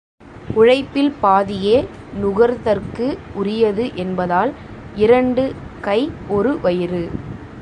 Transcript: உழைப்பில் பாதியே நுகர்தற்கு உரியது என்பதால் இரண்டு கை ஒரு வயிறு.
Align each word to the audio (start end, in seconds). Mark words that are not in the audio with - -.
உழைப்பில் 0.55 1.11
பாதியே 1.21 1.77
நுகர்தற்கு 2.13 3.17
உரியது 3.33 3.95
என்பதால் 3.95 4.51
இரண்டு 4.95 5.43
கை 5.81 5.99
ஒரு 6.27 6.59
வயிறு. 6.59 7.03